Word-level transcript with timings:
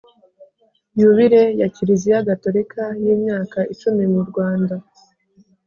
yubile 0.99 1.41
ya 1.59 1.67
kiliziya 1.75 2.25
gatolika 2.29 2.83
y'imyaka 3.03 3.59
icumi 3.73 4.03
mu 4.13 4.21
rwanda 4.29 4.75